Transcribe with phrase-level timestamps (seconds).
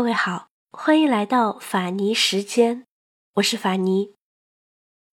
[0.00, 2.86] 各位好，欢迎来到法尼时间，
[3.34, 4.14] 我是法尼。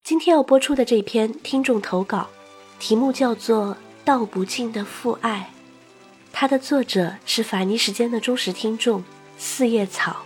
[0.02, 2.30] 今天要播出的这篇听众投稿，
[2.78, 5.52] 题目叫做《道不尽的父爱》，
[6.32, 9.04] 它的作者是法尼时间的忠实听众
[9.36, 10.24] 四叶草。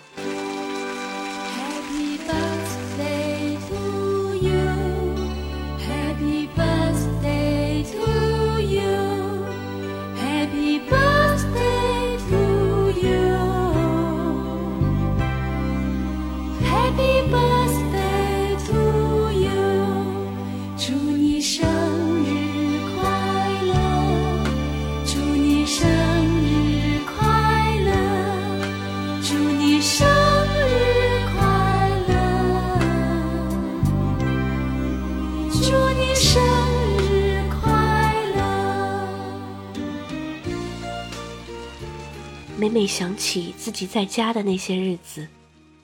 [42.72, 45.28] 每想起自己在家的那些日子，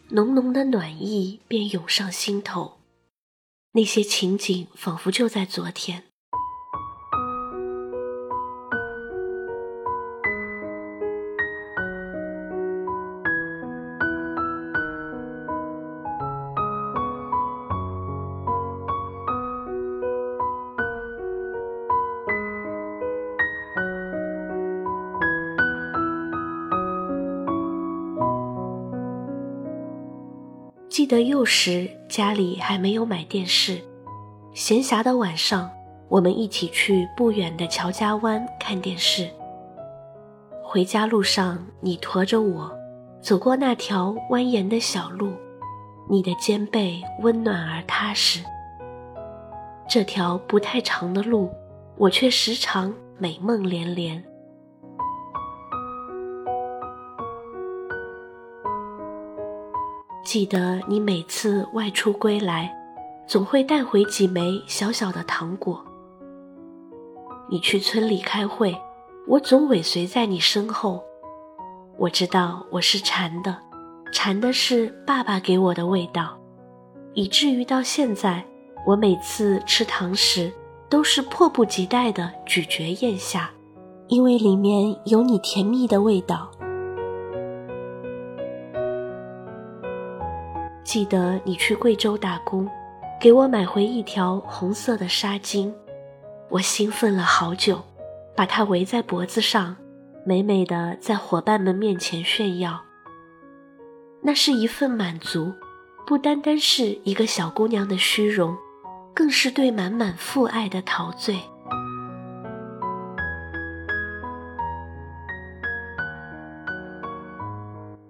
[0.09, 2.79] 浓浓的暖意便涌上心头。
[3.73, 6.05] 那些情景仿佛就在昨天。
[30.99, 33.81] 记得幼时家里还没有买电视，
[34.53, 35.71] 闲暇的晚上，
[36.09, 39.31] 我们一起去不远的乔家湾看电视。
[40.61, 42.77] 回家路上，你驮着我，
[43.23, 45.31] 走过那条蜿蜒的小路，
[46.11, 48.43] 你的肩背温暖而踏实。
[49.89, 51.49] 这条不太长的路，
[51.97, 54.21] 我却时常美梦连连。
[60.31, 62.71] 记得你每次外出归来，
[63.27, 65.83] 总会带回几枚小小的糖果。
[67.49, 68.79] 你去村里开会，
[69.27, 71.03] 我总尾随在你身后。
[71.97, 73.57] 我知道我是馋的，
[74.13, 76.39] 馋的是爸爸给我的味道，
[77.15, 78.45] 以至于到现在，
[78.87, 80.53] 我每次吃糖时
[80.91, 83.51] 都是迫不及待的咀嚼咽下，
[84.09, 86.51] 因为里面有你甜蜜的味道。
[90.89, 92.67] 记得你去贵州打工，
[93.21, 95.71] 给我买回一条红色的纱巾，
[96.49, 97.79] 我兴奋了好久，
[98.35, 99.77] 把它围在脖子上，
[100.25, 102.81] 美美的在伙伴们面前炫耀。
[104.23, 105.53] 那是一份满足，
[106.07, 108.57] 不单单是一个小姑娘的虚荣，
[109.13, 111.39] 更是对满满父爱的陶醉。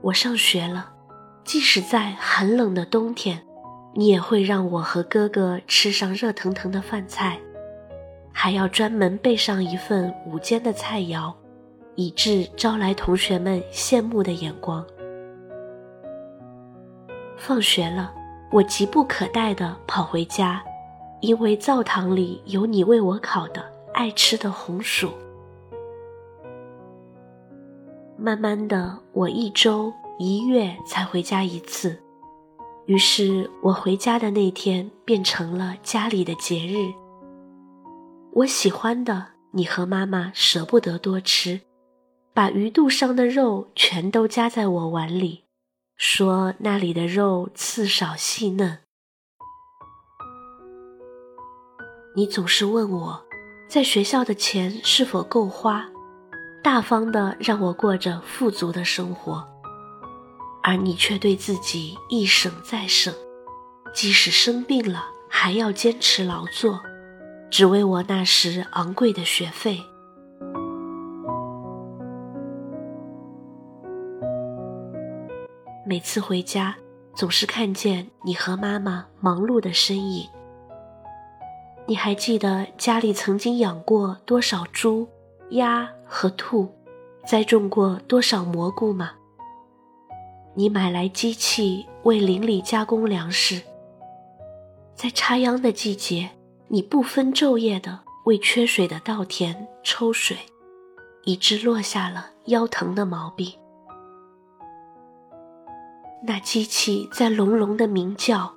[0.01, 0.98] 我上学了。
[1.49, 3.43] 即使在寒冷的冬天，
[3.95, 7.41] 你也会让我和哥哥吃上热腾腾的饭菜，
[8.31, 11.33] 还要专门备上一份午间的菜肴，
[11.95, 14.85] 以致招来同学们羡慕的眼光。
[17.39, 18.13] 放学了，
[18.53, 20.63] 我急不可待地跑回家，
[21.23, 25.11] 因为灶堂里有你为我烤的爱吃的红薯。
[28.19, 29.91] 慢慢的，我一周。
[30.21, 31.97] 一月才回家一次，
[32.87, 36.93] 于是我回家的那天变成了家里的节日。
[38.33, 41.61] 我喜欢的，你和妈妈舍不得多吃，
[42.35, 45.45] 把鱼肚上的肉全都夹在我碗里，
[45.97, 48.79] 说那里的肉刺少细嫩。
[52.17, 53.25] 你总是问我，
[53.69, 55.89] 在学校的钱是否够花，
[56.61, 59.47] 大方的让我过着富足的生活。
[60.69, 63.15] 而你却对自己一省再省，
[63.95, 66.79] 即使生病了还要坚持劳作，
[67.51, 69.81] 只为我那时昂贵的学费。
[75.87, 76.77] 每次回家，
[77.15, 80.29] 总是看见你和妈妈忙碌的身影。
[81.87, 85.09] 你还记得家里曾经养过多少猪、
[85.53, 86.69] 鸭和兔，
[87.27, 89.13] 栽种过多少蘑菇吗？
[90.59, 93.63] 你买来机器为邻里加工粮食，
[94.93, 96.31] 在插秧的季节，
[96.67, 100.37] 你不分昼夜的为缺水的稻田抽水，
[101.23, 103.53] 以致落下了腰疼的毛病。
[106.27, 108.53] 那机器在隆隆的鸣叫，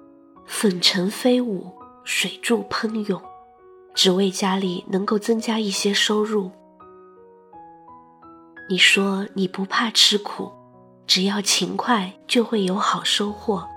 [0.48, 1.72] 粉尘飞舞，
[2.04, 3.22] 水柱喷涌，
[3.94, 6.50] 只为家里能够增加一些收入。
[8.68, 10.52] 你说你不怕吃苦。
[11.06, 13.68] 只要勤快就会有好收获，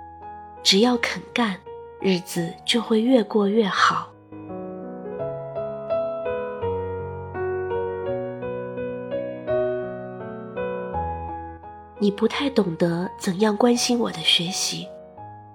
[0.63, 1.57] 只要肯干，
[2.01, 4.11] 日子就会越过越好。
[11.99, 14.87] 你不太懂得怎样关心我的学习，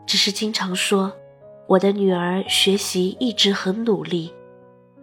[0.07, 1.13] 只是经常说
[1.67, 4.33] 我的女儿学习一直很努力，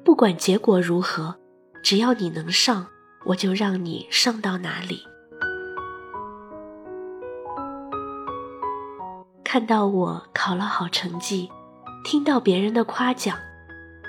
[0.04, 1.36] 不管结果如何，
[1.84, 2.88] 只要你能上，
[3.26, 5.02] 我就让你上到哪里。
[9.48, 11.48] 看到我考了好成绩，
[12.04, 13.38] 听到别人的夸奖，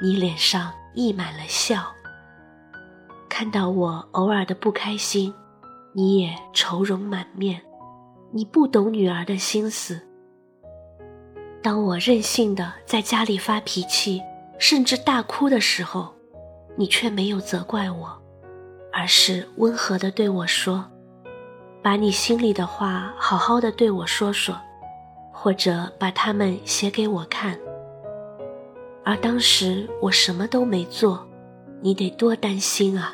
[0.01, 1.83] 你脸上溢满了笑。
[3.29, 5.31] 看到我偶尔的不开心。
[5.93, 7.61] 你也愁容满面，
[8.31, 9.99] 你不懂女儿的心思。
[11.61, 14.21] 当我任性的在家里发脾气，
[14.59, 16.13] 甚至大哭的时候，
[16.75, 18.21] 你却没有责怪我，
[18.91, 20.85] 而是温和的对我说
[21.81, 24.59] ：“把你心里的话好好的对我说说，
[25.39, 27.57] 或者把它们写给我看。”
[29.05, 31.25] 而当时我什么都没做，
[31.79, 33.13] 你得多担心啊！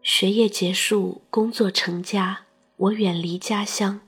[0.00, 2.42] 学业结束，工作成家，
[2.76, 4.00] 我远离家乡，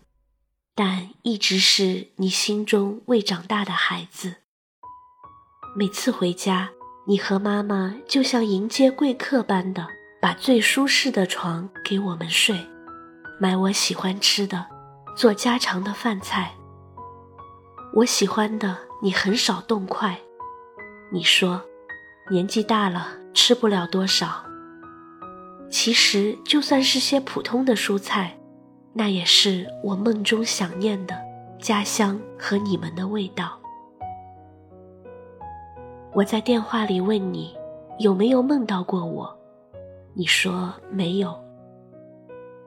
[0.76, 4.36] 但一直是你心中未长大的孩子。
[5.76, 6.70] 每次回家，
[7.06, 9.86] 你和妈妈就像迎接贵客般的，
[10.20, 12.66] 把最舒适的床给我们睡，
[13.38, 14.66] 买我喜欢吃的，
[15.16, 16.54] 做家常的饭菜。
[17.94, 20.18] 我喜欢的，你很少动筷。
[21.12, 21.62] 你说，
[22.32, 24.44] 年纪大了，吃不了多少。
[25.70, 28.36] 其实，就算是些普通的蔬菜，
[28.94, 31.14] 那也是我梦中想念的
[31.58, 33.58] 家乡和你们的味道。
[36.12, 37.56] 我在电话里问你
[37.98, 39.36] 有没有梦到过我，
[40.14, 41.34] 你说没有。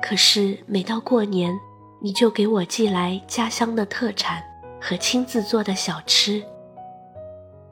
[0.01, 1.57] 可是每到过年，
[2.01, 4.43] 你就给我寄来家乡的特产
[4.81, 6.43] 和亲自做的小吃。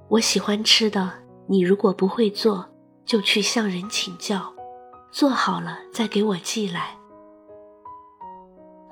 [0.08, 1.12] 我喜欢吃的，
[1.46, 2.66] 你如果不会做，
[3.06, 4.54] 就去向人请教。
[5.12, 6.96] 做好了再给我寄来。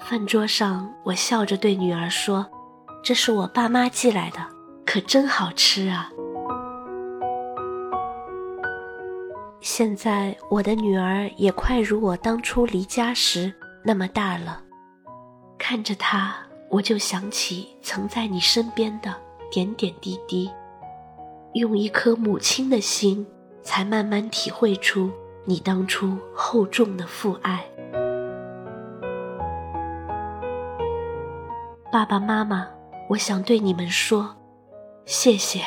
[0.09, 2.45] 饭桌上，我笑着对女儿说
[3.01, 4.39] ：“这是我爸妈寄来的，
[4.85, 6.09] 可真好吃啊！”
[9.61, 14.61] 现在我的女儿也快如我当初离家时那么大了，
[15.57, 16.35] 看着她，
[16.69, 19.15] 我就想起曾在你身边的
[19.49, 20.51] 点点滴滴，
[21.53, 23.25] 用一颗母亲的心，
[23.61, 25.09] 才慢慢体会出。
[25.45, 27.65] 你当初厚重的父爱，
[31.93, 32.67] 爸爸妈妈，
[33.07, 34.35] 我想对你们说，
[35.05, 35.63] 谢谢，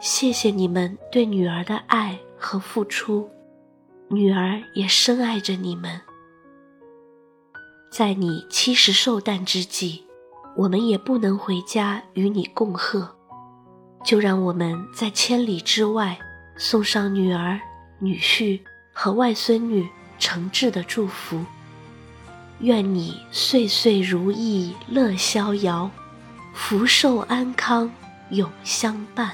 [0.00, 3.28] 谢谢你们对女儿的爱和付出，
[4.08, 6.00] 女儿也深爱着你们。
[7.92, 10.02] 在你七十寿诞之际，
[10.56, 13.14] 我们也不能回家与你共贺，
[14.02, 16.18] 就让我们在千里之外
[16.56, 17.60] 送上女儿、
[17.98, 18.58] 女婿。
[18.98, 19.86] 和外孙女
[20.18, 21.44] 诚挚的祝福，
[22.60, 25.90] 愿你岁岁如意乐逍遥，
[26.54, 27.90] 福寿安康
[28.30, 29.32] 永相伴。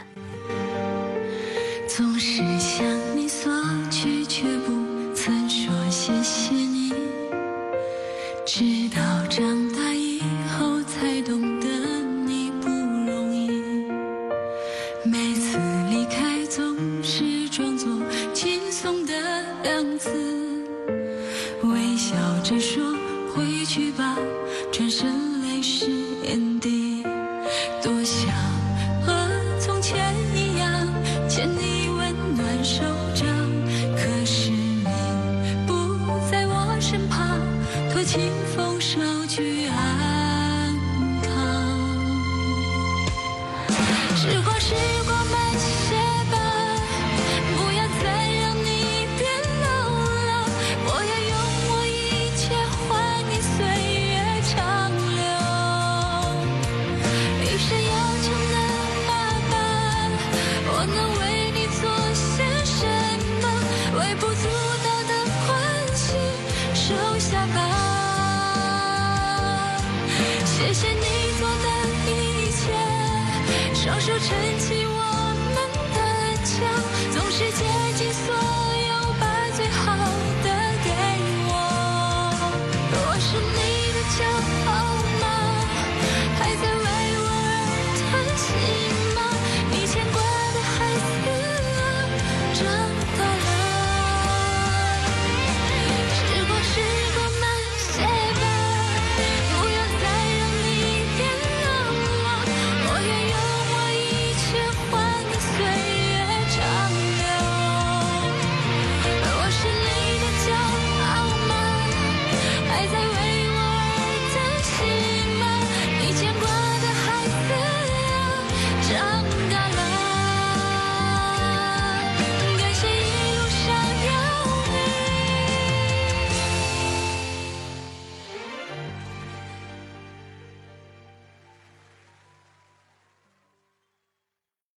[1.86, 3.52] 总是向你索
[3.90, 6.92] 取，却不曾说谢谢你，
[8.44, 11.68] 直到长大以后才懂得
[12.26, 13.50] 你不容易。
[15.04, 15.58] 每次